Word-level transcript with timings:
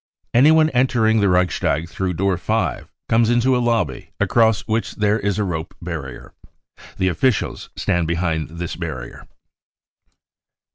Anyone 0.33 0.71
entering 0.71 1.19
the 1.19 1.29
Reichstag 1.29 1.87
through 1.87 2.13
door 2.15 2.35
5 2.35 2.89
comes 3.07 3.29
into 3.29 3.55
a 3.55 3.59
lobby 3.61 4.09
across 4.19 4.61
which 4.61 4.95
there 4.95 5.19
is^a 5.19 5.45
rope 5.47 5.75
barrier. 5.79 6.33
The 6.97 7.09
officials 7.09 7.69
stand 7.75 8.07
behind 8.07 8.49
this 8.57 8.75
barrier. 8.75 9.27